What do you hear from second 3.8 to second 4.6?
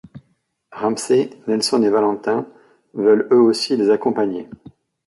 accompagner.